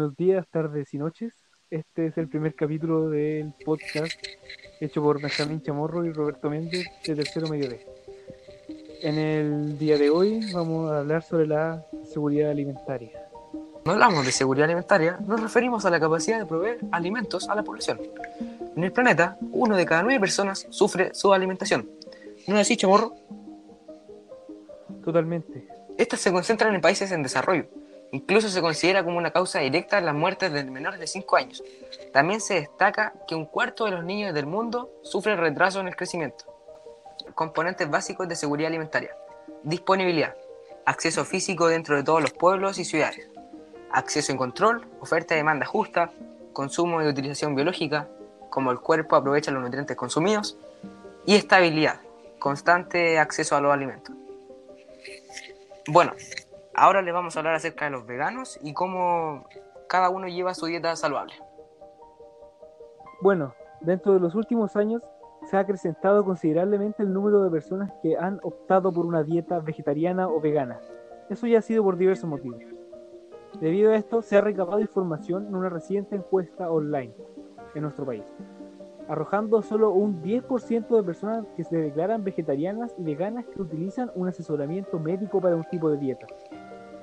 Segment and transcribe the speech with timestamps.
[0.00, 1.34] buenos días, tardes y noches.
[1.68, 4.18] Este es el primer capítulo del podcast
[4.80, 7.86] hecho por Benjamín Chamorro y Roberto Méndez de Tercero Medio D.
[9.02, 13.28] En el día de hoy vamos a hablar sobre la seguridad alimentaria.
[13.84, 17.62] No hablamos de seguridad alimentaria, nos referimos a la capacidad de proveer alimentos a la
[17.62, 18.00] población.
[18.74, 21.90] En el planeta, uno de cada nueve personas sufre su alimentación.
[22.48, 23.12] ¿No es así, Chamorro?
[25.04, 25.68] Totalmente.
[25.98, 27.66] Estas se concentran en países en desarrollo,
[28.12, 31.62] Incluso se considera como una causa directa las muertes de menores de 5 años.
[32.12, 35.96] También se destaca que un cuarto de los niños del mundo sufren retraso en el
[35.96, 36.44] crecimiento.
[37.34, 39.14] Componentes básicos de seguridad alimentaria.
[39.62, 40.34] Disponibilidad.
[40.84, 43.28] Acceso físico dentro de todos los pueblos y ciudades.
[43.92, 46.10] Acceso en control, oferta y demanda justa,
[46.52, 48.08] consumo y utilización biológica,
[48.48, 50.56] como el cuerpo aprovecha los nutrientes consumidos,
[51.26, 52.00] y estabilidad,
[52.38, 54.16] constante acceso a los alimentos.
[55.86, 56.14] Bueno,
[56.74, 59.44] Ahora les vamos a hablar acerca de los veganos y cómo
[59.88, 61.34] cada uno lleva su dieta saludable.
[63.20, 65.02] Bueno, dentro de los últimos años
[65.46, 70.28] se ha acrecentado considerablemente el número de personas que han optado por una dieta vegetariana
[70.28, 70.80] o vegana.
[71.28, 72.62] Eso ya ha sido por diversos motivos.
[73.60, 77.12] Debido a esto, se ha recabado información en una reciente encuesta online
[77.74, 78.22] en nuestro país,
[79.08, 84.28] arrojando solo un 10% de personas que se declaran vegetarianas y veganas que utilizan un
[84.28, 86.26] asesoramiento médico para un tipo de dieta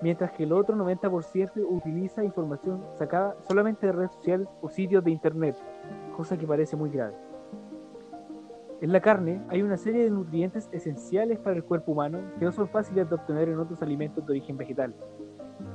[0.00, 5.10] mientras que el otro 90% utiliza información sacada solamente de redes sociales o sitios de
[5.10, 5.56] internet,
[6.16, 7.14] cosa que parece muy grave.
[8.80, 12.52] En la carne hay una serie de nutrientes esenciales para el cuerpo humano que no
[12.52, 14.94] son fáciles de obtener en otros alimentos de origen vegetal,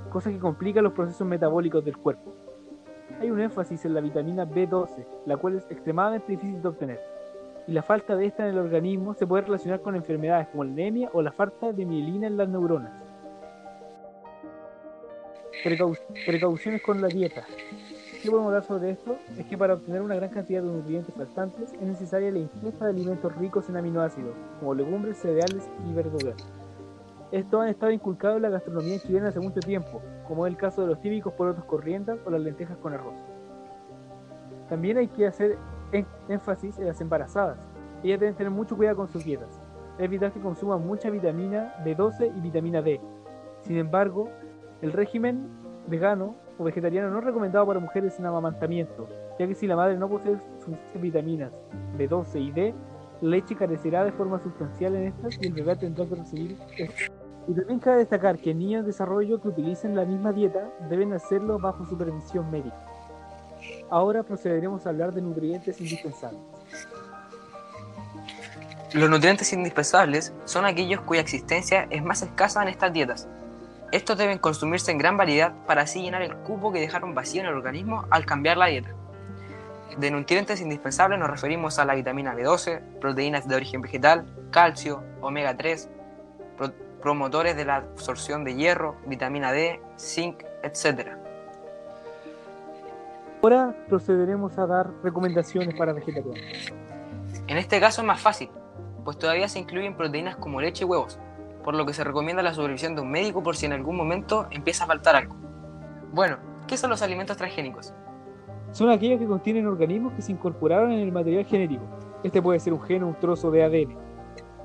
[0.10, 2.34] cosa que complica los procesos metabólicos del cuerpo.
[3.20, 7.00] Hay un énfasis en la vitamina B12, la cual es extremadamente difícil de obtener,
[7.68, 10.72] y la falta de esta en el organismo se puede relacionar con enfermedades como la
[10.72, 13.03] anemia o la falta de mielina en las neuronas
[15.64, 17.44] precauciones con la dieta.
[18.22, 19.18] ¿Qué podemos hablar sobre esto?
[19.38, 22.92] Es que para obtener una gran cantidad de nutrientes faltantes es necesaria la ingesta de
[22.92, 26.36] alimentos ricos en aminoácidos, como legumbres, cereales y verduras.
[27.32, 30.82] Estos han estado inculcados en la gastronomía chilena hace mucho tiempo, como es el caso
[30.82, 33.16] de los típicos porotos corrientes o las lentejas con arroz.
[34.70, 35.58] También hay que hacer
[36.30, 37.58] énfasis en las embarazadas.
[38.04, 39.60] Ellas deben tener mucho cuidado con sus dietas.
[39.98, 43.02] Es vital que consuman mucha vitamina B12 y vitamina D.
[43.62, 44.30] Sin embargo,
[44.84, 45.48] el régimen
[45.88, 49.08] vegano o vegetariano no es recomendado para mujeres en amamantamiento,
[49.40, 51.52] ya que si la madre no posee suficientes vitaminas
[51.98, 52.74] B12 y D,
[53.22, 57.14] leche carecerá de forma sustancial en estas y el bebé tendrá que recibir esto.
[57.48, 61.60] Y también cabe destacar que niños en desarrollo que utilicen la misma dieta deben hacerlo
[61.60, 62.78] bajo supervisión médica.
[63.90, 66.42] Ahora procederemos a hablar de nutrientes indispensables.
[68.94, 73.28] Los nutrientes indispensables son aquellos cuya existencia es más escasa en estas dietas,
[73.94, 77.48] estos deben consumirse en gran variedad para así llenar el cupo que dejaron vacío en
[77.48, 78.90] el organismo al cambiar la dieta.
[80.00, 85.56] De nutrientes indispensables nos referimos a la vitamina B12, proteínas de origen vegetal, calcio, omega
[85.56, 85.90] 3,
[87.04, 91.10] promotores de la absorción de hierro, vitamina D, zinc, etc.
[93.44, 96.74] Ahora procederemos a dar recomendaciones para vegetarianos.
[97.46, 98.50] En este caso es más fácil,
[99.04, 101.20] pues todavía se incluyen proteínas como leche y huevos,
[101.64, 104.48] por lo que se recomienda la supervisión de un médico por si en algún momento
[104.52, 105.36] empieza a faltar algo.
[106.12, 106.38] Bueno,
[106.68, 107.94] ¿qué son los alimentos transgénicos?
[108.72, 111.84] Son aquellos que contienen organismos que se incorporaron en el material genético.
[112.24, 113.98] Este puede ser un gen o un trozo de ADN.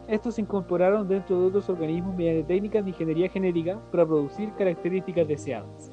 [0.08, 5.28] Estos se incorporaron dentro de otros organismos mediante técnicas de ingeniería genética para producir características
[5.28, 5.92] deseadas.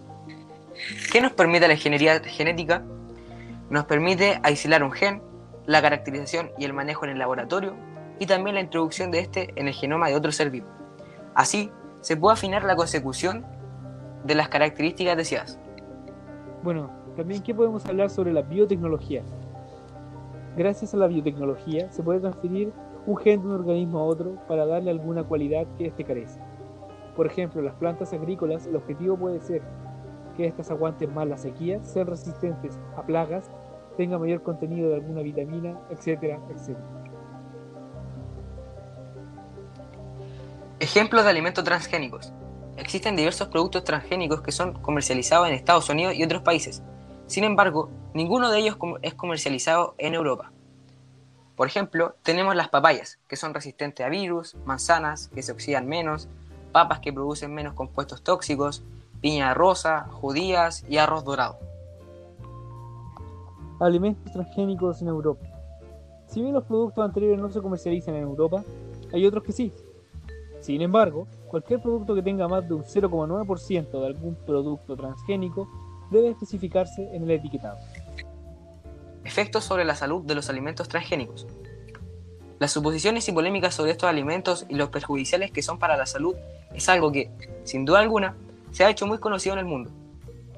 [1.11, 2.83] ¿Qué nos permite la ingeniería genética?
[3.69, 5.21] Nos permite aislar un gen,
[5.65, 7.75] la caracterización y el manejo en el laboratorio,
[8.19, 10.67] y también la introducción de este en el genoma de otro ser vivo.
[11.35, 11.69] Así,
[11.99, 13.45] se puede afinar la consecución
[14.23, 15.59] de las características deseadas.
[16.63, 19.21] Bueno, también ¿qué podemos hablar sobre la biotecnología?
[20.55, 22.71] Gracias a la biotecnología se puede transferir
[23.05, 26.39] un gen de un organismo a otro para darle alguna cualidad que éste carece.
[27.17, 29.61] Por ejemplo, las plantas agrícolas, el objetivo puede ser
[30.37, 33.51] que éstas aguanten más la sequía, sean resistentes a plagas,
[33.97, 37.04] tengan mayor contenido de alguna vitamina, etcétera, etcétera.
[40.85, 42.31] Ejemplos de alimentos transgénicos.
[42.77, 46.83] Existen diversos productos transgénicos que son comercializados en Estados Unidos y otros países.
[47.25, 50.51] Sin embargo, ninguno de ellos es comercializado en Europa.
[51.55, 56.27] Por ejemplo, tenemos las papayas, que son resistentes a virus, manzanas, que se oxidan menos,
[56.71, 58.83] papas que producen menos compuestos tóxicos,
[59.21, 61.57] piña rosa, judías y arroz dorado.
[63.79, 65.47] Alimentos transgénicos en Europa.
[66.27, 68.63] Si bien los productos anteriores no se comercializan en Europa,
[69.11, 69.73] hay otros que sí,
[70.65, 75.69] sin embargo, cualquier producto que tenga más de un 0,9% de algún producto transgénico
[76.09, 77.77] debe especificarse en el etiquetado.
[79.23, 81.45] Efectos sobre la salud de los alimentos transgénicos.
[82.57, 86.35] Las suposiciones y polémicas sobre estos alimentos y los perjudiciales que son para la salud
[86.73, 87.29] es algo que,
[87.63, 88.35] sin duda alguna,
[88.71, 89.91] se ha hecho muy conocido en el mundo.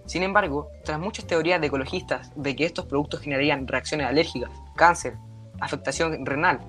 [0.06, 5.18] Sin embargo, tras muchas teorías de ecologistas de que estos productos generarían reacciones alérgicas, cáncer,
[5.60, 6.62] afectación renal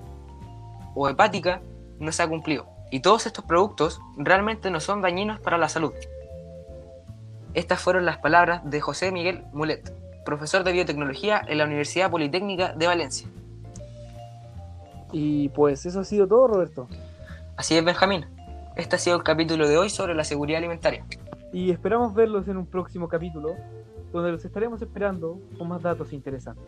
[0.93, 1.61] o hepática,
[1.99, 2.78] no se ha cumplido.
[2.91, 5.93] Y todos estos productos realmente no son dañinos para la salud.
[7.53, 9.93] Estas fueron las palabras de José Miguel Mulet,
[10.25, 13.27] profesor de biotecnología en la Universidad Politécnica de Valencia.
[15.11, 16.87] Y pues eso ha sido todo, Roberto.
[17.57, 18.25] Así es, Benjamín.
[18.75, 21.05] Este ha sido el capítulo de hoy sobre la seguridad alimentaria.
[21.51, 23.55] Y esperamos verlos en un próximo capítulo,
[24.11, 26.65] donde los estaremos esperando con más datos interesantes.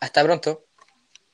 [0.00, 0.62] Hasta pronto.